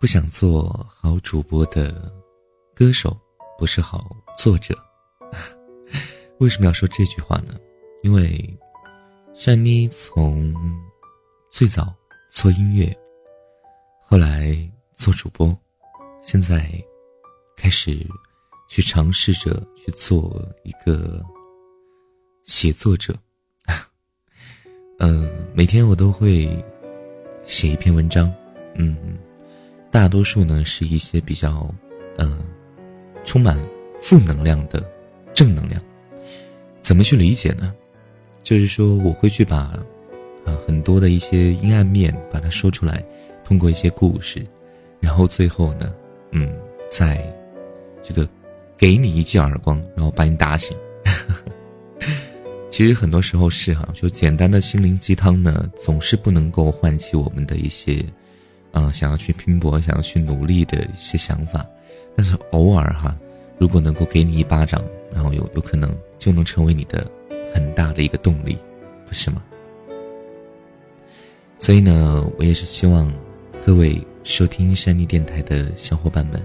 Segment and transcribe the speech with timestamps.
[0.00, 2.12] 不想做好主播的
[2.72, 3.18] 歌手，
[3.58, 4.72] 不是好作者。
[6.38, 7.54] 为什么要说这句话呢？
[8.04, 8.56] 因为
[9.34, 10.54] 珊妮从
[11.50, 11.92] 最早
[12.30, 12.96] 做音乐，
[14.00, 14.56] 后来
[14.94, 15.56] 做主播，
[16.22, 16.70] 现在
[17.56, 18.06] 开始
[18.68, 21.20] 去尝试着去做一个
[22.44, 23.12] 写作者。
[25.00, 26.64] 嗯， 每天我都会
[27.42, 28.32] 写一篇文章，
[28.76, 29.18] 嗯。
[29.90, 31.68] 大多数呢是一些比较，
[32.18, 32.38] 嗯，
[33.24, 33.58] 充满
[33.98, 34.82] 负能量的
[35.34, 35.82] 正能量。
[36.80, 37.74] 怎么去理解呢？
[38.42, 39.56] 就是说我会去把，
[40.44, 43.04] 啊，很多的一些阴暗面把它说出来，
[43.44, 44.42] 通过一些故事，
[45.00, 45.94] 然后最后呢，
[46.32, 46.50] 嗯，
[46.88, 47.22] 在
[48.02, 48.28] 这个
[48.76, 50.76] 给你一记耳光，然后把你打醒。
[52.70, 58.04] 其实很多时候是哈，就简单的心灵鸡汤呢，总是不能够唤起我们的一些。
[58.72, 61.66] 嗯，想要去拼搏，想要去努力的一些想法，
[62.14, 63.16] 但是偶尔哈，
[63.58, 67.10] 如果能够给你一巴掌，然后有有可能就能成为你的
[67.54, 68.56] 很大的一个动力，
[69.06, 69.42] 不是吗？
[71.58, 73.12] 所以呢，我也是希望
[73.64, 76.40] 各位收听山妮电台的小伙伴们，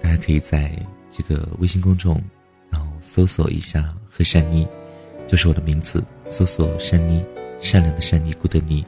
[0.00, 0.70] 大家可以在
[1.10, 2.22] 这个微信公众，
[2.70, 4.66] 然后搜索一下“和山妮”，
[5.28, 7.22] 就是我的名字，搜索“山妮”，
[7.60, 8.84] 善良的善妮，孤的妮，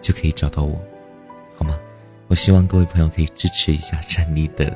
[0.00, 0.80] 就可以找到我，
[2.28, 4.74] 我希望各位朋友可以支持一下珊妮的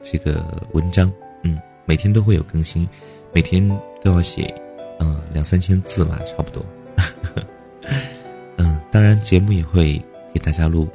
[0.00, 2.88] 这个文章，嗯，每天都会有更新，
[3.32, 3.68] 每天
[4.00, 4.54] 都要写，
[5.00, 6.64] 嗯，两三千字吧，差不多。
[8.58, 10.00] 嗯，当然节目也会
[10.32, 10.88] 给大家录。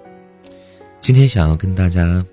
[1.01, 2.25] 今天想要跟大家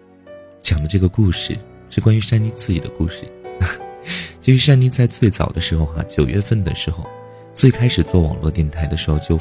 [0.62, 1.58] 讲的这个故事
[1.90, 3.24] 是关于珊妮自己的故事。
[4.40, 7.04] 其实珊妮在最早的时候哈，九月份的时候，
[7.52, 9.36] 最开始做网络电台的时候就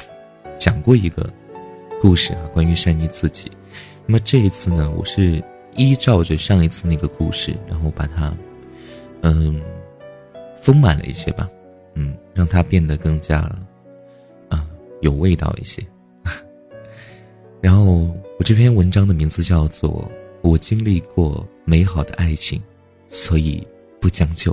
[0.57, 1.29] 讲过一个
[2.01, 3.51] 故事啊，关于珊妮自己。
[4.07, 5.43] 那么这一次呢，我是
[5.75, 8.31] 依照着上一次那个故事，然后把它，
[9.21, 9.59] 嗯，
[10.55, 11.49] 丰满了一些吧，
[11.95, 13.39] 嗯，让它变得更加，
[14.47, 14.67] 啊，
[15.01, 15.81] 有味道一些。
[17.61, 17.83] 然后
[18.37, 19.91] 我这篇文章的名字叫做
[20.41, 22.61] 《我经历过美好的爱情，
[23.09, 23.67] 所以
[23.99, 24.51] 不将就》。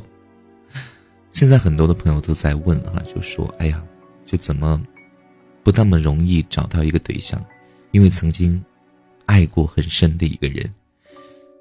[1.30, 3.84] 现在很多的朋友都在问哈，就说：“哎呀，
[4.24, 4.80] 就怎么
[5.62, 7.38] 不那么容易找到一个对象？
[7.90, 8.58] 因为曾经。”
[9.32, 10.70] 爱过很深的一个人，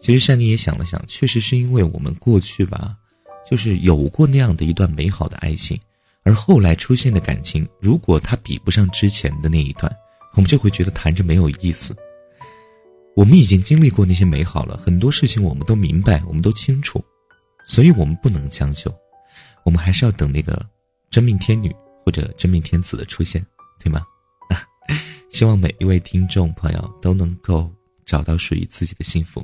[0.02, 2.98] 其实珊妮也想了想，确实是因为我们过去吧，
[3.50, 5.80] 就是有过那样的一段美好的爱情，
[6.24, 9.90] 而后来出现的感情，如果它比不上之前的那一段，
[10.34, 11.96] 我们就会觉得谈着没有意思。
[13.16, 17.02] 我们已经经历过那些美好了，很多事情我们都明白，我们都清楚，
[17.66, 18.94] 所以我们不能将就，
[19.64, 20.62] 我们还是要等那个
[21.10, 23.42] 真命天女或者真命天子的出现，
[23.80, 24.04] 对吗？
[25.32, 27.70] 希望每一位听众朋友都能够
[28.06, 29.42] 找到属于自己的幸福。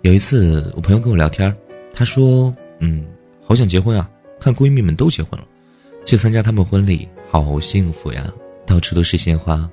[0.00, 1.54] 有一次，我朋友跟我聊天，
[1.92, 3.06] 他说：“嗯，
[3.42, 5.46] 好想结婚啊，看闺蜜们都结婚了，
[6.04, 8.32] 去参加他们婚礼，好幸福呀，
[8.66, 9.70] 到处都是鲜花，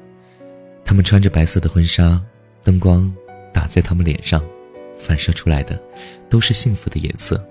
[0.83, 2.21] 他们穿着白色的婚纱，
[2.65, 3.11] 灯光
[3.53, 4.45] 打在他们脸上，
[4.93, 5.81] 反射出来的
[6.29, 7.41] 都是幸福的颜色。”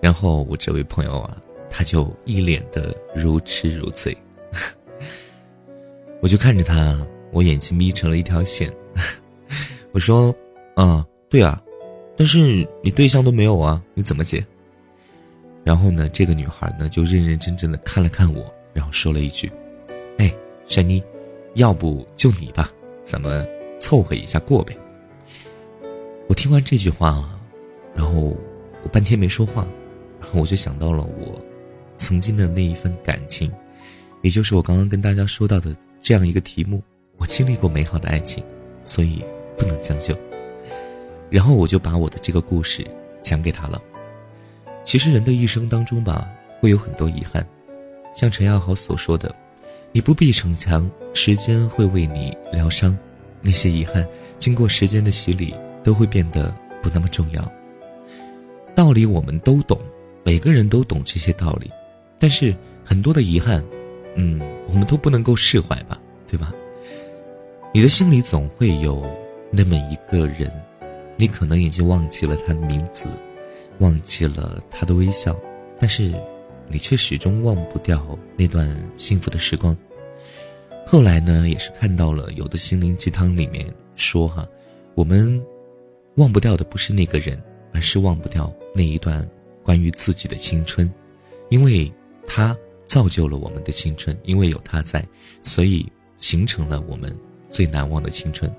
[0.00, 1.36] 然后我这位朋友啊，
[1.68, 4.16] 他就一脸的如痴如醉。
[6.20, 6.98] 我就看着他，
[7.32, 8.72] 我眼睛眯成了一条线。
[9.92, 10.34] 我说
[10.74, 11.62] ：“啊，对啊，
[12.16, 14.44] 但是你对象都没有啊，你怎么结？”
[15.62, 19.50] 然后呢，这个女孩呢就认认真真的看了看我，然后说了一句
[20.18, 20.34] ：“哎，
[20.66, 21.02] 珊妮，
[21.54, 22.70] 要不就你吧，
[23.02, 23.46] 咱们
[23.78, 24.76] 凑合一下过呗。”
[26.28, 27.38] 我听完这句话，
[27.94, 28.36] 然后
[28.82, 29.66] 我半天没说话，
[30.20, 31.40] 然后我就想到了我
[31.94, 33.52] 曾经的那一份感情，
[34.22, 35.76] 也就是我刚刚跟大家说到的。
[36.06, 36.80] 这样一个题目，
[37.16, 38.40] 我经历过美好的爱情，
[38.80, 39.24] 所以
[39.58, 40.16] 不能将就。
[41.28, 42.86] 然后我就把我的这个故事
[43.22, 43.82] 讲给他了。
[44.84, 46.30] 其实人的一生当中吧，
[46.60, 47.44] 会有很多遗憾，
[48.14, 49.34] 像陈耀豪所说的
[49.90, 52.96] ：“你不必逞强，时间会为你疗伤。
[53.42, 54.06] 那些遗憾，
[54.38, 55.52] 经过时间的洗礼，
[55.82, 57.52] 都会变得不那么重要。”
[58.76, 59.76] 道理我们都懂，
[60.22, 61.68] 每个人都懂这些道理，
[62.16, 62.54] 但是
[62.84, 63.60] 很多的遗憾。
[64.18, 66.52] 嗯，我们都不能够释怀吧，对吧？
[67.72, 69.04] 你的心里总会有
[69.50, 70.50] 那么一个人，
[71.16, 73.08] 你可能已经忘记了他的名字，
[73.78, 75.38] 忘记了他的微笑，
[75.78, 76.12] 但是
[76.68, 79.76] 你却始终忘不掉那段幸福的时光。
[80.86, 84.48] 后来呢，也是看到了有的心灵鸡汤里面说哈，
[84.94, 85.44] 我们
[86.16, 87.42] 忘不掉的不是那个人，
[87.72, 89.28] 而是忘不掉那一段
[89.62, 90.92] 关于自己的青春，
[91.50, 91.92] 因为
[92.26, 92.56] 他。
[92.86, 95.04] 造就了我们的青春，因为有他在，
[95.42, 95.84] 所以
[96.18, 97.16] 形成了我们
[97.50, 98.52] 最难忘的青春。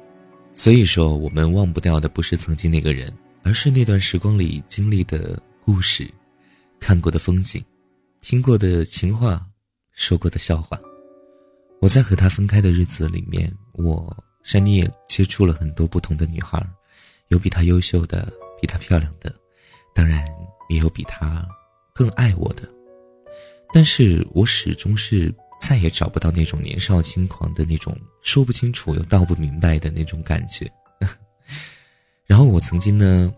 [0.53, 6.09] 所以说，我们忘不掉的不是曾经那个人，而是那段时光里经历的故事，
[6.79, 7.63] 看过的风景，
[8.21, 9.45] 听过的情话，
[9.91, 10.79] 说过的笑话。
[11.79, 16.59] 我在和他分开的日子里面，我山妮也接触了很多不同的女孩，
[17.27, 19.31] 有比她优秀的，比她漂亮的，
[19.93, 20.25] 当然
[20.69, 21.47] 也有比她
[21.93, 22.67] 更爱我的。
[23.71, 25.33] 但是我始终是。
[25.59, 30.71] 再也找不到那种年少轻狂的那种说不清楚又道不明白的那种感觉。
[32.25, 33.33] 然后我曾经呢，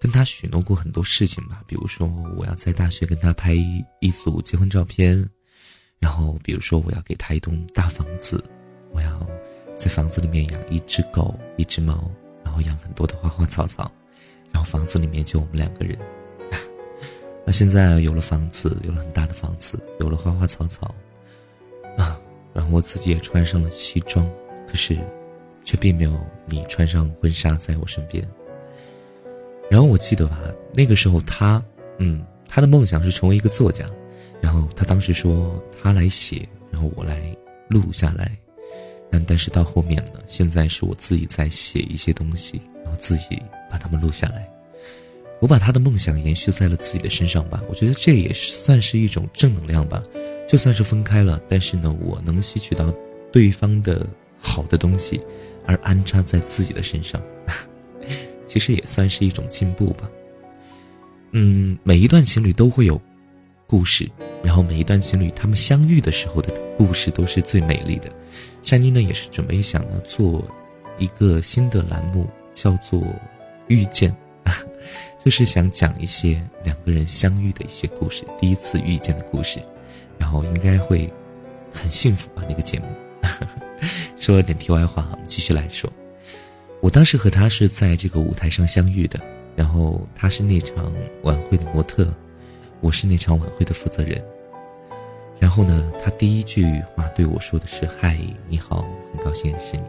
[0.00, 2.06] 跟他许诺过很多事情吧，比如说
[2.36, 3.54] 我要在大学跟他拍
[4.00, 5.28] 一组结婚照片，
[5.98, 8.42] 然后比如说我要给他一栋大房子，
[8.92, 9.26] 我要
[9.76, 12.10] 在房子里面养一只狗、一只猫，
[12.44, 13.90] 然后养很多的花花草草，
[14.52, 15.98] 然后房子里面就我们两个人。
[17.46, 20.94] 那现在有了房子，有了很大的房子，有了花花草草。
[22.54, 24.24] 然后我自己也穿上了西装，
[24.66, 24.96] 可是，
[25.64, 26.12] 却并没有
[26.46, 28.26] 你穿上婚纱在我身边。
[29.68, 30.38] 然后我记得吧，
[30.72, 31.62] 那个时候他，
[31.98, 33.84] 嗯，他的梦想是成为一个作家，
[34.40, 37.20] 然后他当时说他来写，然后我来
[37.68, 38.30] 录下来，
[39.10, 44.48] 但但是到后面呢，现在是我自己在写一些东西，然后自己把它们录下来。
[45.44, 50.02] 我把他的梦想延续在了自己的身上吧，我觉得这也算是一种正能量吧。
[50.48, 52.90] 就算是分开了，但是呢，我能吸取到
[53.30, 54.06] 对方的
[54.38, 55.20] 好的东西，
[55.66, 57.20] 而安插在自己的身上，
[58.48, 60.10] 其实也算是一种进步吧。
[61.32, 62.98] 嗯，每一段情侣都会有
[63.66, 64.10] 故事，
[64.42, 68.10] 然后每一段情侣他们相遇的时候的故事都是最美丽的。
[68.62, 70.42] 珊妮呢，也是准备想要做
[70.98, 73.02] 一个新的栏目，叫做
[73.68, 74.10] “遇见”。
[75.24, 79.58] 就是想讲一些两个人相遇的一些故事，第一次遇见的故事，
[80.18, 81.10] 然后应该会
[81.72, 82.42] 很幸福吧？
[82.46, 82.86] 那个节目。
[84.20, 85.90] 说了点题外话，我们继续来说。
[86.82, 89.18] 我当时和他是在这个舞台上相遇的，
[89.56, 90.92] 然后他是那场
[91.22, 92.06] 晚会的模特，
[92.82, 94.22] 我是那场晚会的负责人。
[95.40, 99.84] 然后呢，他第一句话对我说的是：“嗨，你好，很高兴认识你。”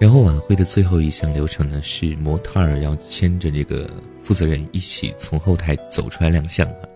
[0.00, 3.88] 然后晚会的最后一项流程呢，是模特儿要牵着这个
[4.18, 6.88] 负责人一起从后台走出来亮相啊。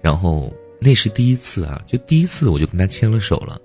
[0.00, 0.50] 然后
[0.80, 3.60] 那是第一次啊，就第一次我就跟他牵了手了，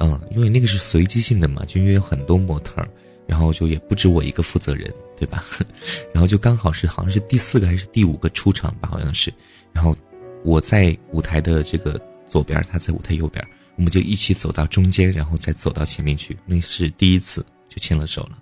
[0.00, 2.88] 嗯，因为那个是随机性的嘛，就因为有很多模特儿，
[3.26, 5.42] 然后就也不止我一个负责人，对吧？
[6.12, 9.32] 然后就刚好是好像是第四个还是第五个出场吧，好像是。
[9.72, 9.96] 然后
[10.44, 13.42] 我在舞台的这个左边，他在舞台右边，
[13.76, 16.36] 我们就一起走到中间，然后再走到前面去。
[16.44, 18.38] 那是第一次就牵了手了。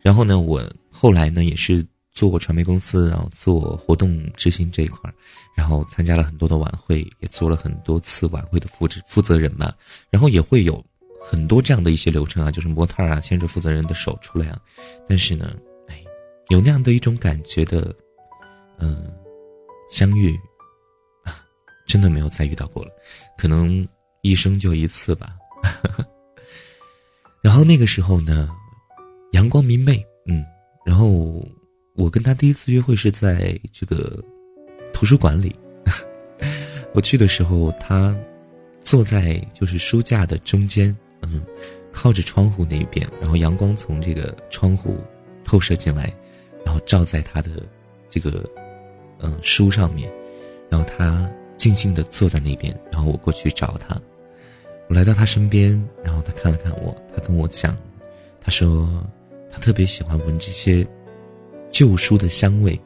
[0.00, 5.14] 然后呢，我后来呢也是做过传媒公司，然后做活动执行这一块儿，
[5.54, 9.70] 然后参加了很多的晚会，也做了很多次晚会的负责负责人嘛。
[10.08, 10.82] 然后也会有
[11.20, 14.58] 很多这样的一些流程啊，就是模特啊牵着负责人的手出来啊。
[15.06, 15.54] 但是呢，
[15.88, 16.02] 哎，
[16.48, 17.94] 有那样的一种感觉的，
[18.78, 19.12] 嗯，
[19.90, 20.34] 相遇
[21.24, 21.44] 啊，
[21.86, 22.90] 真的没有再遇到过了，
[23.36, 23.86] 可能
[24.22, 25.36] 一生就一次吧。
[27.48, 28.50] 然后那个时候呢。
[29.32, 30.42] 阳光明媚，嗯，
[30.86, 31.46] 然后
[31.96, 34.24] 我跟他第一次约会是在这个
[34.90, 35.54] 图书馆里。
[36.94, 38.16] 我去的时候，他
[38.80, 41.42] 坐在就是书架的中间，嗯，
[41.92, 44.96] 靠着窗户那边，然后阳光从这个窗户
[45.44, 46.10] 透射进来，
[46.64, 47.62] 然后照在他的
[48.08, 48.42] 这个
[49.20, 50.10] 嗯书上面，
[50.70, 53.94] 然后他静静的坐在那边，然后我过去找他，
[54.88, 57.76] 我来到他身边，然后他看了看我，他跟我讲，
[58.40, 58.88] 他说。
[59.50, 60.86] 他特别喜欢闻这些
[61.70, 62.78] 旧书的香味，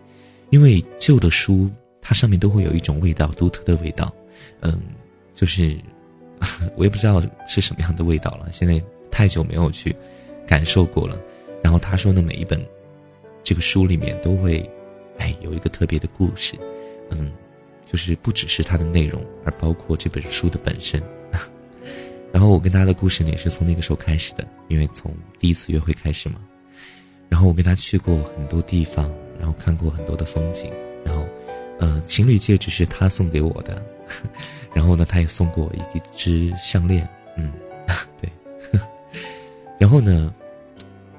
[0.51, 1.69] 因为旧的书
[2.01, 4.11] 它上面都会有一种味道，独特的味道。
[4.61, 4.81] 嗯，
[5.35, 5.77] 就是
[6.77, 8.81] 我也不知道是什么样的味道了，现在
[9.11, 9.95] 太久没有去
[10.47, 11.21] 感受过了。
[11.63, 12.65] 然后他说呢，每一本
[13.43, 14.65] 这个书里面都会
[15.19, 16.57] 哎有一个特别的故事，
[17.11, 17.33] 嗯，
[17.85, 21.03] 就是不只是它的内容，而包括这本书的本身。
[22.33, 26.37] 然后我跟他的故事呢，也是从那个时候开始的，因为从第一次约会开始嘛。
[27.29, 30.71] 然后我跟他去过很多地方，然后看过很多的风景，
[31.05, 31.25] 然后，
[31.79, 33.83] 呃，情侣戒指是他送给我的，
[34.75, 37.51] 然后呢，他也送过我一只项链，嗯，
[38.21, 38.31] 对，
[39.79, 40.35] 然后呢，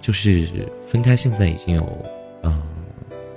[0.01, 0.47] 就是
[0.85, 1.83] 分开，现在已经有，
[2.43, 2.63] 呃，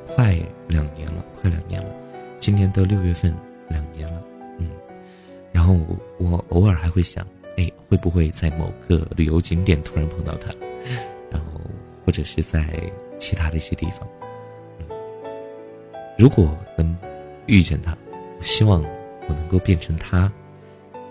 [0.06, 1.90] 快两年了，快两年了，
[2.38, 3.34] 今年的六月份
[3.68, 4.22] 两年了，
[4.58, 4.68] 嗯，
[5.50, 5.74] 然后
[6.18, 10.52] 我偶尔还会想，哎，会不会在某个旅游景点突然碰到他？
[11.30, 11.60] 然后
[12.04, 12.64] 或者是在
[13.18, 14.06] 其他的一些地方，
[14.78, 14.86] 嗯，
[16.18, 16.96] 如果能
[17.46, 17.96] 遇见他，
[18.38, 18.82] 我希望
[19.28, 20.30] 我能够变成他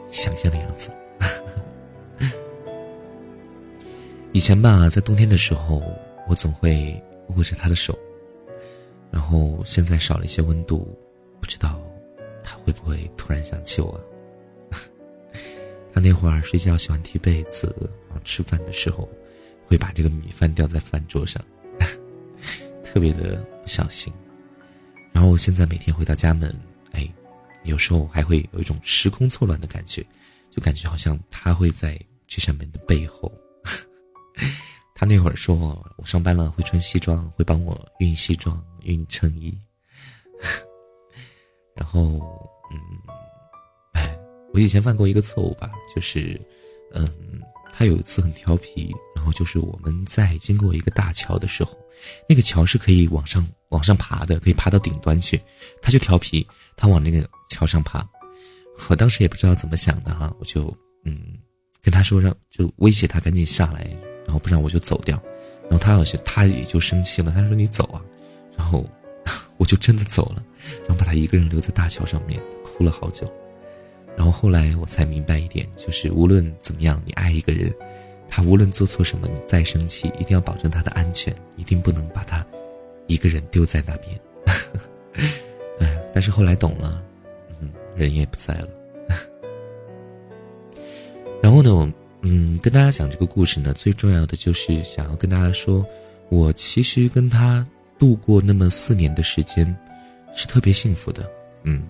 [0.08, 0.92] 想象的样子。
[4.32, 5.82] 以前吧，在冬天的时候，
[6.28, 7.02] 我总会
[7.36, 7.98] 握着他的手，
[9.12, 10.88] 然后现在少了一些温度，
[11.40, 11.82] 不知道
[12.44, 14.00] 他会不会突然想起我。
[15.96, 17.74] 他那会儿睡觉喜欢踢被子，
[18.10, 19.10] 然后吃饭的时候
[19.66, 21.42] 会把这个米饭掉在饭桌上，
[22.84, 24.14] 特别的不小心。
[25.14, 26.54] 然后我现在每天回到家门，
[26.92, 27.10] 哎，
[27.64, 30.06] 有时候还会有一种时空错乱的感觉，
[30.52, 31.98] 就感觉好像他会在
[32.28, 33.32] 这扇门的背后。
[34.94, 35.56] 他那会儿说
[35.96, 39.58] 我上班了会穿西装，会帮我熨西装、熨衬衣。
[41.74, 42.20] 然后，
[42.70, 42.80] 嗯，
[44.56, 46.40] 我以前犯过一个错误吧，就是，
[46.94, 47.08] 嗯，
[47.74, 51.78] 他有一次很调皮，然后就是我们在经过一个大桥的时候，
[52.28, 53.46] 那个桥是可以往上。
[53.70, 55.42] 往上爬的可以爬到顶端去，
[55.82, 56.48] 他就调皮，
[56.78, 58.08] 他往那个桥上爬。
[58.90, 61.38] 我当时也不知道怎么想的哈，我就嗯
[61.82, 63.86] 跟他说让就威胁他赶紧下来，
[64.24, 65.22] 然后不然我就走掉。
[65.64, 68.00] 然后他好像他也就生气了，他说你走啊，
[68.56, 68.88] 然后
[69.58, 70.42] 我就真的走了，
[70.88, 73.28] 然后把他一个人留在大桥上面哭了好久。
[74.16, 77.74] 然后后来我才明白一点，就是无论怎么样，你爱一个人，
[78.28, 82.46] 他无论做错什么，你再生气，一定要保证他的安全，一定不能把他。
[83.08, 84.20] 一个人丢在那边，
[85.80, 87.04] 哎，但是后来懂了，
[87.60, 88.70] 嗯，人也不在了。
[91.40, 91.88] 然后呢，我
[92.22, 95.86] 嗯，跟大家讲这个故事呢，最重要的就是想要跟大家说，
[96.30, 97.64] 我其实跟他
[98.00, 99.78] 度过那么四年的时间，
[100.34, 101.30] 是特别幸福的。
[101.62, 101.84] 嗯，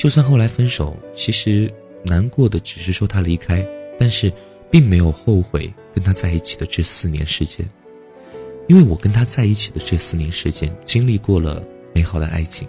[0.00, 1.70] 就算后来分手，其实
[2.02, 3.62] 难过的只是说他离开，
[3.98, 4.32] 但是
[4.70, 7.68] 并没有后悔跟他在一起的这四年时间。
[8.66, 12.66] 因为我跟他在一起的这四年时间，经历过了美好的爱情，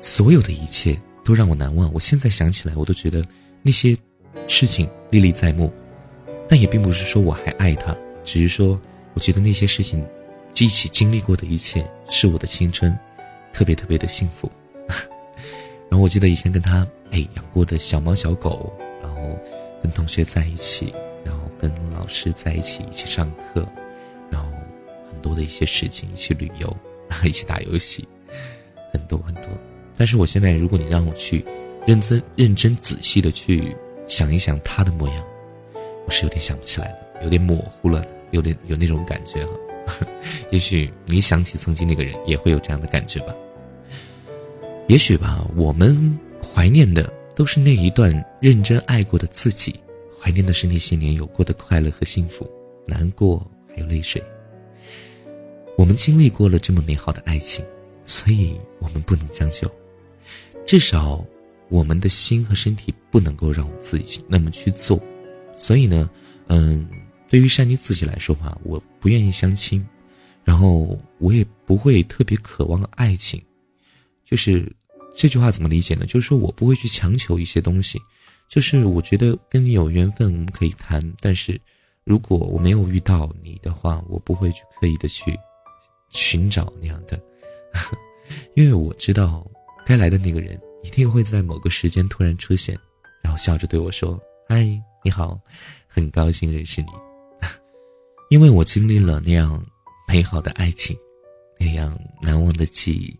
[0.00, 1.88] 所有的一切都让我难忘。
[1.94, 3.24] 我现在想起来，我都觉得
[3.62, 3.96] 那些
[4.48, 5.72] 事情历历在目，
[6.48, 8.80] 但也并不是说我还爱他，只是说
[9.14, 10.04] 我觉得那些事情，
[10.58, 12.92] 一起经历过的一切，是我的青春，
[13.52, 14.50] 特别特别的幸福。
[15.94, 19.38] 然后我记得以前跟他哎养过的小猫小狗，然后
[19.80, 20.92] 跟同学在一起，
[21.24, 23.64] 然后跟老师在一起一起上课。
[24.28, 24.50] 然后
[25.08, 26.76] 很多的一些事情，一起旅游，
[27.08, 28.08] 然后一起打游戏，
[28.92, 29.44] 很多很多。
[29.96, 31.46] 但是我现在，如果你让我去
[31.86, 33.72] 认真、认真、仔细的去
[34.08, 35.24] 想一想他的模样，
[36.06, 39.52] 我是有点想不起来了，有点模糊了，有点有那种感觉哈。
[40.50, 43.32] 也许你想起曾经那个人，也会有这样的感觉吧。
[44.86, 49.74] 也许吧，我们怀念的都是那一段认真爱过的自己，
[50.20, 52.48] 怀念的是那些年有过的快乐和幸福，
[52.86, 54.22] 难过还有泪水。
[55.78, 57.64] 我们经历过了这么美好的爱情，
[58.04, 59.70] 所以我们不能将就，
[60.66, 61.24] 至少
[61.70, 65.00] 我们的心和身体不能够让我自己那么去做。
[65.56, 66.08] 所以呢，
[66.48, 66.86] 嗯，
[67.30, 69.84] 对于珊妮自己来说吧，我不愿意相亲，
[70.44, 73.42] 然后我也不会特别渴望爱情。
[74.24, 74.70] 就是
[75.14, 76.06] 这句话怎么理解呢？
[76.06, 78.00] 就是说我不会去强求一些东西，
[78.48, 81.00] 就是我觉得跟你有缘分，我们可以谈。
[81.20, 81.60] 但是
[82.04, 85.38] 如果我没有遇到你的话，我不会去刻意的去。
[86.10, 87.20] 寻找那样的，
[88.54, 89.44] 因为我知道，
[89.84, 92.78] 该来的那个人一定会在某个时间突然出现，
[93.20, 94.16] 然后笑着对我说
[94.48, 94.62] ：“嗨，
[95.02, 95.36] 你好，
[95.88, 96.88] 很高兴认识你。”
[98.30, 99.60] 因为我经历了那样
[100.06, 100.96] 美好的爱情，
[101.58, 103.18] 那样难忘的记忆，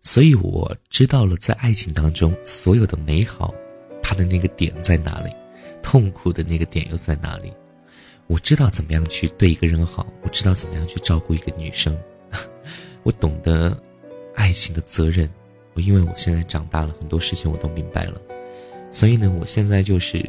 [0.00, 3.54] 所以我知道了在爱情当中所有的美好，
[4.02, 5.30] 它的那个点在哪里，
[5.82, 7.52] 痛苦的那个点又在哪里。
[8.26, 11.96] 我知道怎么样去对一个人好，我知道怎么样去照顾一个女生。
[13.02, 13.76] 我懂得
[14.34, 15.28] 爱情的责任，
[15.74, 18.20] 我因为我现在长大了，很多事情我都明白了，
[18.90, 20.22] 所以呢，我现在就是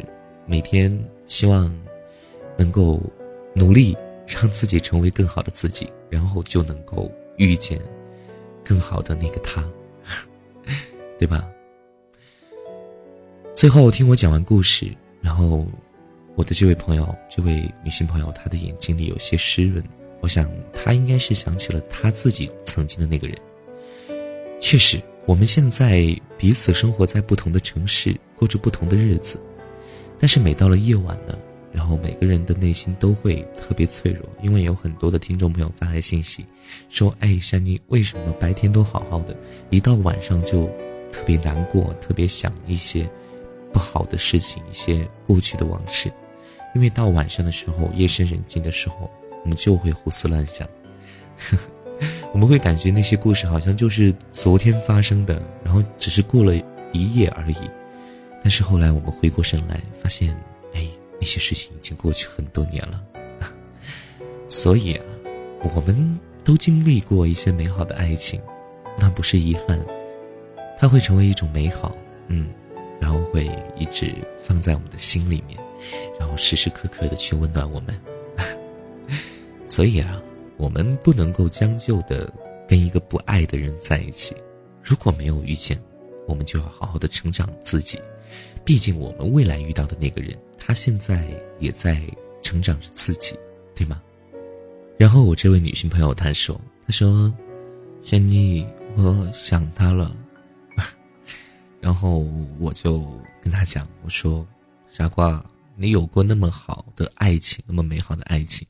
[0.45, 1.73] 每天希望
[2.57, 3.01] 能够
[3.53, 3.95] 努力
[4.25, 7.79] 让自己成为更好的自己，然后就能够遇见
[8.63, 9.63] 更好的那个他，
[11.17, 11.47] 对吧？
[13.55, 14.89] 最后听我讲完故事，
[15.21, 15.67] 然后
[16.35, 19.83] 我的这位朋友，这位女性朋友，她的眼睛里有些湿润。
[20.21, 23.37] 我想，她应该是想起了她自己曾经的那个人。
[24.61, 29.41] 确实，我们现在彼此生活在不同的城市，过着不同的日子。
[30.19, 31.37] 但是每到了夜晚呢，
[31.71, 36.45] 然后每个人的内心都会特别脆弱，因为有很多的听众朋友发来信息，
[36.89, 39.35] 说：“哎，珊妮，为什么白天都好好的，
[39.69, 40.65] 一到晚上就
[41.11, 43.09] 特别难过，特别想一些
[43.71, 46.11] 不好的事情，一些过去的往事？
[46.75, 49.09] 因为到晚上的时候，夜深人静的时候。”
[49.41, 50.67] 我们就会胡思乱想，
[52.33, 56.53] 我们会感觉那些故事好像就是昨天发生的，然后只是过了
[56.91, 57.71] 一夜而已。
[58.43, 60.37] 但是后来我们回过神来，发现，
[61.19, 63.03] 那些事情已经过去很多年了。
[64.47, 65.05] 所以啊，
[65.75, 68.41] 我们都经历过一些美好的爱情，
[68.97, 69.79] 那不是遗憾，
[70.77, 71.95] 它会成为一种美好，
[72.27, 72.49] 嗯，
[72.99, 75.59] 然后会一直放在我们的心里面，
[76.19, 77.95] 然后时时刻刻的去温暖我们。
[79.67, 80.19] 所以啊，
[80.57, 82.33] 我们不能够将就的
[82.67, 84.35] 跟一个不爱的人在一起。
[84.81, 85.79] 如果没有遇见，
[86.25, 88.01] 我们就要好好的成长自己。
[88.65, 90.35] 毕竟我们未来遇到的那个人，
[90.69, 91.99] 他现在也在
[92.43, 93.35] 成长着自己，
[93.73, 93.99] 对吗？
[94.99, 97.33] 然后我这位女性朋友她说：“她说，
[98.03, 98.63] 珊妮，
[98.95, 100.15] 我想他了。
[101.81, 102.19] ”然后
[102.59, 102.99] 我就
[103.41, 104.45] 跟她讲：“我说，
[104.91, 105.43] 傻瓜，
[105.75, 108.67] 你有过那么好的爱情，那么美好的爱情，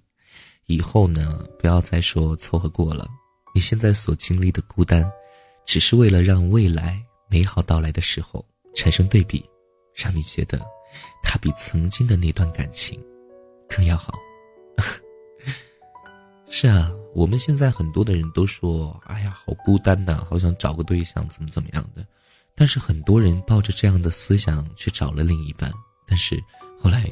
[0.68, 3.10] 以后呢，不要再说凑合过了。
[3.54, 5.04] 你现在所经历的孤单，
[5.66, 9.44] 只是为了让未来美好到来的时候产生对比。”
[9.94, 10.66] 让你觉得，
[11.24, 13.02] 他比曾经的那段感情
[13.68, 14.14] 更要好。
[16.50, 22.06] 是啊，我们现在很多的人都说：“哎呀，好孤单呐，好想找个对象，怎么怎么样的。”
[22.56, 25.72] 但是很多人抱着这样的思想去找了另一半，
[26.06, 26.44] 但是
[26.78, 27.10] 后来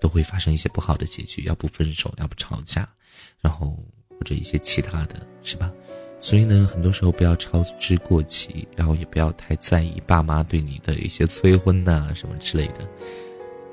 [0.00, 2.86] 都会发生一些不好的结局，要不分手，要不吵架，
[3.40, 3.78] 然后
[4.10, 5.72] 或者一些其他的是吧？
[6.24, 12.88] 所以呢，很多时候不要操之过急，然后也不要太在意爸妈对你的一些催婚呐什么之类的。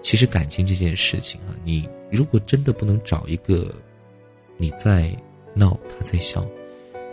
[0.01, 3.73] 其实感情这件事情啊，你如果真的不能找一个
[4.57, 5.09] 你在
[5.53, 6.45] 闹他在笑，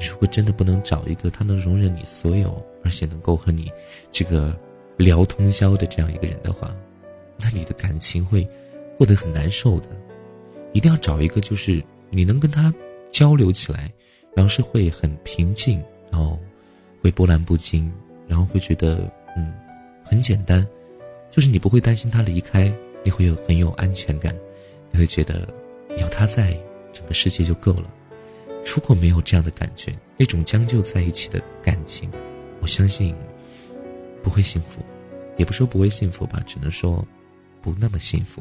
[0.00, 3.70] 如果真的不能找一个他能容忍你所有，而且能够和你
[4.10, 4.52] 这个
[4.96, 6.74] 聊通宵的这样一个人的话，
[7.38, 8.44] 那你的感情会
[8.96, 9.86] 过得很难受的。
[10.72, 11.80] 一定要找一个就是
[12.10, 12.74] 你能跟他
[13.12, 13.88] 交流起来。
[14.38, 16.38] 然后是会很平静，然后
[17.02, 17.92] 会波澜不惊，
[18.28, 19.52] 然后会觉得嗯
[20.04, 20.64] 很简单，
[21.28, 24.32] 就是你不会担心他离开，你会有很有安全感，
[24.92, 25.52] 你会觉得
[25.98, 26.56] 有他在，
[26.92, 27.92] 整个世界就够了。
[28.64, 32.08] 如果没有这样的感觉，那种将就在一起的感情，
[32.60, 33.12] 我相信
[34.22, 34.80] 不会幸福，
[35.36, 37.04] 也不说不会幸福吧，只能说
[37.60, 38.40] 不那么幸福，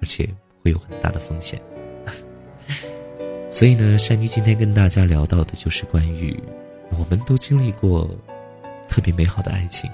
[0.00, 0.28] 而且
[0.62, 1.60] 会有很大的风险。
[3.54, 6.36] 所以呢，珊妮今天跟大家聊到的就是关于，
[6.98, 8.10] 我们都经历过
[8.88, 9.88] 特别美好的爱情，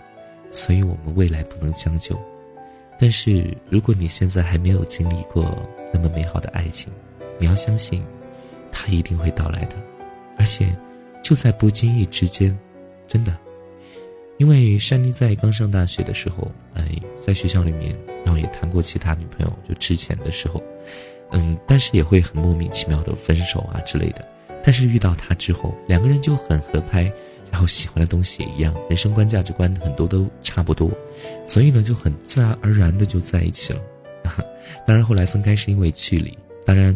[0.51, 2.19] 所以我们未来不能将就。
[2.99, 5.55] 但是如果你现在还没有经历过
[5.93, 6.91] 那么美好的爱情，
[7.39, 8.03] 你要相信，
[8.73, 9.77] 它一定会到来的，
[10.39, 10.75] 而且
[11.23, 12.59] 就在不经意之间，
[13.07, 13.37] 真的。
[14.39, 16.83] 因为珊妮在刚上大学的时候，哎，
[17.27, 17.95] 在学校里面，
[18.25, 20.63] 然后也谈过其他女朋友，就之前的时候。
[21.33, 24.27] 嗯，但是也会很莫名其妙的分手啊之类的。
[24.63, 27.11] 但是遇到他之后，两个人就很合拍，
[27.51, 30.91] 然后喜欢的东西也一样，人生观、价值观很多都差不多，
[31.47, 33.81] 所以呢就很自然而然的就在一起了。
[34.87, 36.95] 当然后来分开是因为距离，当然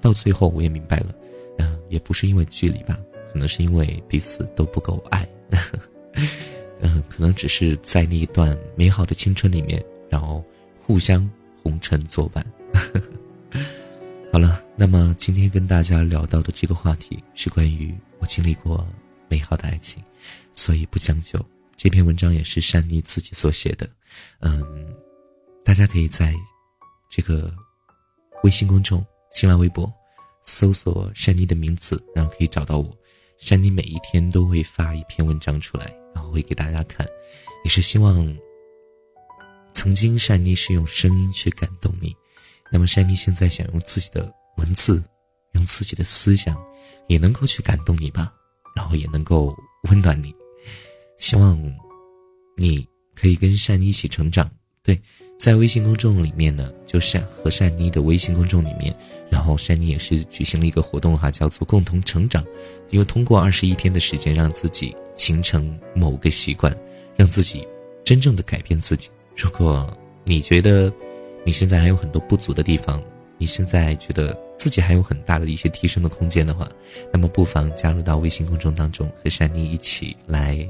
[0.00, 1.14] 到最后我也明白了，
[1.58, 2.98] 嗯，也不是因为距离吧，
[3.32, 5.26] 可能是因为彼此都不够爱，
[6.80, 10.44] 嗯，可能只是在那一段美好的青春里面，然后
[10.76, 11.30] 互相
[11.62, 12.44] 红尘作伴。
[14.30, 18.86] 好了，那么今天跟大家聊到的这个话题是关于我经历过
[19.28, 20.02] 美好的爱情，
[20.52, 21.44] 所以不将就。
[21.76, 23.88] 这篇文章也是珊妮自己所写的，
[24.40, 24.94] 嗯，
[25.64, 26.34] 大家可以在
[27.08, 27.52] 这个
[28.42, 29.90] 微信公众、新浪微博
[30.42, 32.96] 搜索珊妮的名字，然后可以找到我。
[33.38, 37.06] 珊妮每一天都会发一篇文章出来，然后会给大家看，
[37.64, 38.36] 也是希望
[39.72, 42.14] 曾经珊妮是用声音去感动你。
[42.70, 45.02] 那么，珊妮现在想用自己的文字，
[45.52, 46.56] 用自己的思想，
[47.06, 48.32] 也能够去感动你吧，
[48.76, 49.56] 然后也能够
[49.90, 50.34] 温暖你。
[51.16, 51.58] 希望
[52.56, 54.50] 你可以跟珊妮一起成长。
[54.82, 54.98] 对，
[55.38, 58.96] 在微信公众里面呢，就善和珊妮的微信公众里面，
[59.28, 62.44] 然后珊妮也是举行了一个活动哈，叫做共同成长，
[62.90, 66.74] 因为通过二十一天的时间，让自己形成某个习惯，
[67.16, 67.66] 让自己
[68.04, 69.10] 真正的改变自己。
[69.36, 70.90] 如果你觉得，
[71.48, 73.02] 你现在还有很多不足的地方，
[73.38, 76.68] 你现在觉得自己还有很大的一些提升的空间的话，
[77.10, 80.68] 那么不妨加入到微信公众当中，和珊妮一起来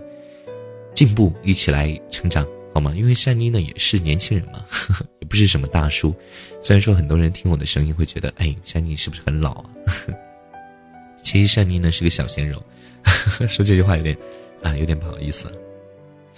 [0.95, 2.95] 进步，一起来成长，好吗？
[2.97, 4.65] 因为珊妮呢也是年轻人嘛，
[5.19, 6.15] 也不是什么大叔。
[6.61, 9.71] 虽然说很多人听我的声音会觉得，哎，珊妮是不是很老啊？
[11.21, 12.63] 其实珊妮呢是个小鲜肉，
[13.49, 14.17] 说这句话有点
[14.63, 15.53] 啊有点不好意思。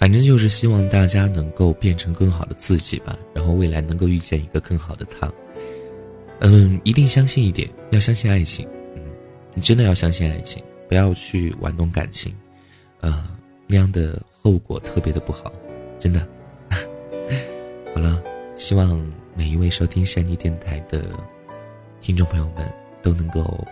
[0.01, 5.31] 反正就是希望大家能够变成更好的自己吧，然后未来能够遇见一个更好的他。
[6.39, 8.67] 嗯，一定相信一点，要相信爱情。
[8.95, 9.03] 嗯，
[9.53, 12.33] 你真的要相信爱情，不要去玩弄感情，
[13.01, 13.27] 呃，
[13.67, 15.53] 那样的后果特别的不好，
[15.99, 16.27] 真的。
[17.93, 18.19] 好了，
[18.55, 21.05] 希望每一位收听山妮电台的
[22.01, 23.63] 听众朋友们，都能够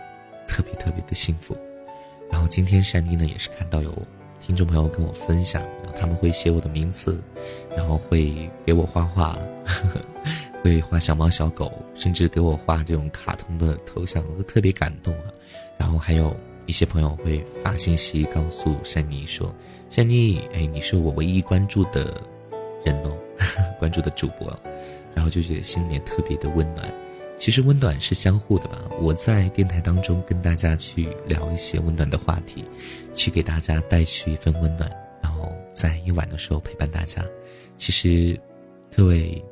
[0.46, 1.58] 特别特别的幸福。
[2.30, 3.92] 然后今天山妮呢也是看到有
[4.40, 7.22] 听众朋友跟我分享，然后他们会写我的名字，
[7.76, 10.00] 然后会给我画画，呵 呵
[10.64, 15.24] 会画小猫小狗，甚至给我画这种卡通的头像，我都特别感动啊。
[15.78, 16.34] 然后还有
[16.66, 19.54] 一些朋友会发信息告诉珊妮说
[19.88, 22.22] ：“珊妮，哎，你是我唯一关注的
[22.84, 23.16] 人哦，
[23.78, 24.54] 关注的主播。”
[25.14, 26.86] 然后就觉得心里面特别的温暖。
[27.40, 28.78] 其实温暖是相互的吧。
[29.00, 32.62] 我在电台当中跟大家去聊一些温暖的话题，
[33.16, 34.90] 去给大家带去一份温暖，
[35.22, 37.24] 然后在夜晚的时候陪伴大家。
[37.78, 38.38] 其实，
[38.94, 39.42] 各位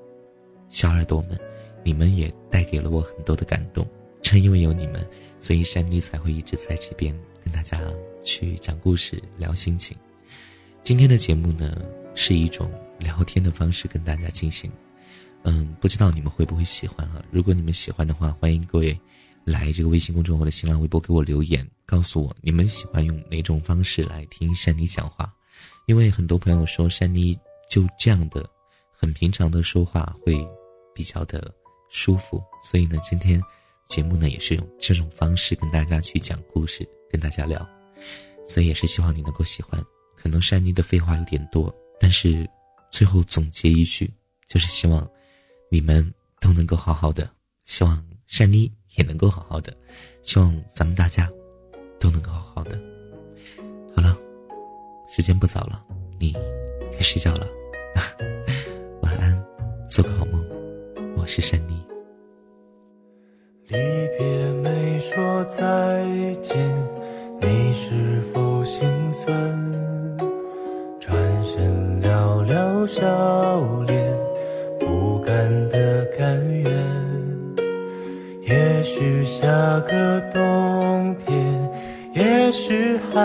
[0.69, 1.41] 小耳朵们，
[1.83, 3.89] 你们也带给了我很多的感动。
[4.21, 5.05] 正因为有你们，
[5.41, 7.81] 所以珊妮才会一直在这边跟大家
[8.23, 9.97] 去讲故事、聊心情。
[10.83, 11.81] 今天的节目呢，
[12.15, 14.71] 是一种聊天的方式跟大家进行。
[15.45, 17.23] 嗯，不知道你们会不会喜欢啊？
[17.31, 18.99] 如果你们喜欢的话，欢迎各位
[19.45, 25.33] 来这个微信公众号的新浪微博给我留言，告诉我你们喜欢用哪种方式来听珊妮讲话。
[25.87, 27.35] 因为很多朋友说珊妮
[27.71, 28.47] 就这样的
[28.93, 30.37] 很平常的说话会
[30.95, 31.51] 比较的
[31.89, 33.41] 舒服，所以呢，今天
[33.89, 37.67] 节目呢也是用这种方式跟大家去讲故事，跟大家聊，
[38.47, 39.83] 所以也是希望你能够喜欢。
[40.15, 42.47] 可能珊妮的废话有点多，但是
[42.91, 44.13] 最后总结一句，
[44.47, 45.09] 就是希望。
[45.71, 47.29] 你们都能够好好的，
[47.65, 49.77] 希望珊妮也能够好好的，
[50.23, 51.31] 希望咱们大家
[52.01, 52.79] 都能够好好的。
[53.95, 54.17] 好了，
[55.11, 55.85] 时间不早了，
[56.19, 56.33] 你
[56.93, 57.47] 该睡觉了，
[59.03, 59.45] 晚安，
[59.89, 60.45] 做个好梦。
[61.17, 61.79] 我是珊妮。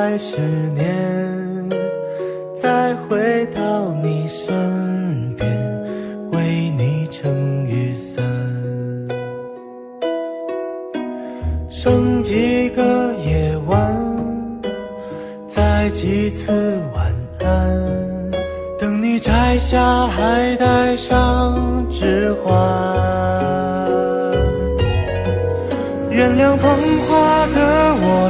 [0.04, 0.38] 再十
[0.76, 1.70] 年，
[2.62, 5.50] 再回到你身边，
[6.32, 8.22] 为你撑雨伞，
[11.70, 13.96] 剩几个夜晚，
[15.48, 16.52] 再几次
[16.94, 18.30] 晚安。
[18.78, 22.54] 等你摘下，还戴上指环。
[26.12, 26.70] 原谅捧
[27.08, 28.30] 花的我，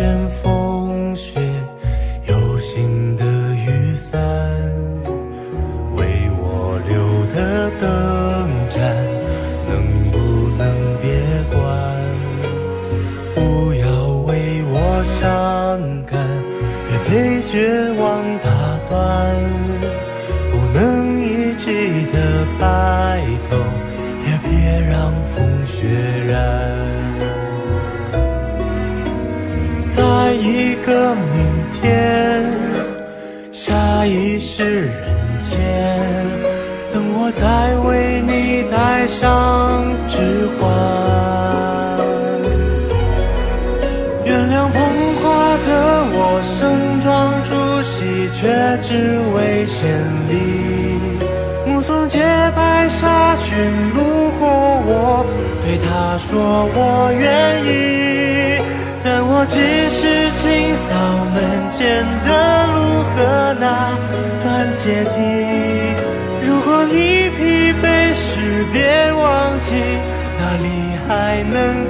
[0.00, 0.27] 遇
[44.28, 44.76] 原谅捧
[45.22, 47.48] 花的我，盛装出
[47.82, 48.44] 席，却
[48.82, 49.88] 只为献
[50.28, 50.36] 礼。
[51.66, 52.20] 目送洁
[52.54, 53.56] 白纱裙
[53.96, 54.46] 路过
[54.84, 55.24] 我，
[55.64, 58.60] 对他说我愿意。
[59.02, 59.56] 但我只
[59.96, 60.92] 是清扫
[61.32, 61.36] 门
[61.72, 62.28] 前的
[62.68, 62.76] 路
[63.08, 63.16] 和
[63.58, 63.96] 那
[64.44, 65.16] 段阶梯。
[66.44, 69.72] 如果你疲惫时，别忘记
[70.38, 70.68] 哪里
[71.08, 71.87] 还能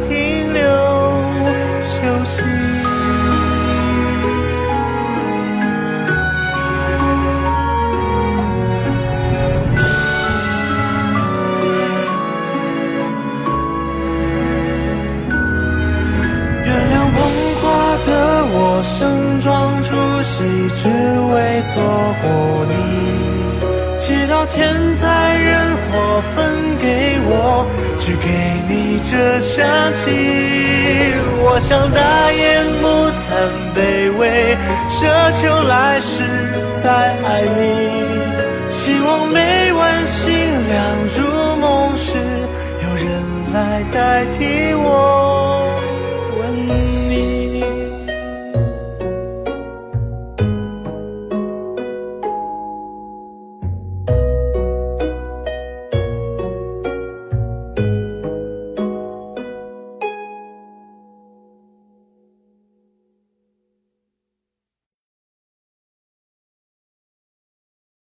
[20.38, 20.88] 只
[21.32, 21.74] 为错
[22.22, 22.26] 过
[22.70, 22.72] 你。
[23.98, 24.56] 祈祷天
[24.96, 25.48] 灾人
[25.90, 26.36] 祸分
[26.78, 27.66] 给我，
[27.98, 28.26] 只给
[28.68, 30.04] 你这香气。
[31.42, 32.86] 我我想大言不
[33.18, 33.26] 惭
[33.74, 34.56] 卑微，
[34.88, 34.98] 奢
[35.40, 36.22] 求来世
[36.80, 36.88] 再
[37.24, 37.60] 爱你。
[38.70, 40.28] 希望每晚星
[40.68, 40.78] 亮
[41.16, 42.12] 入梦时，
[42.84, 43.08] 有人
[43.52, 45.27] 来代替我。